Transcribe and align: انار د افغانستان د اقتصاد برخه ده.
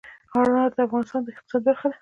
انار 0.39 0.69
د 0.77 0.79
افغانستان 0.87 1.21
د 1.23 1.27
اقتصاد 1.35 1.61
برخه 1.67 1.87
ده. 1.87 1.89